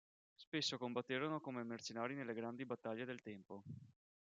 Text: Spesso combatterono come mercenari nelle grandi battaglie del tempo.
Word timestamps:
Spesso 0.33 0.79
combatterono 0.79 1.39
come 1.39 1.61
mercenari 1.61 2.15
nelle 2.15 2.33
grandi 2.33 2.65
battaglie 2.65 3.05
del 3.05 3.21
tempo. 3.21 3.61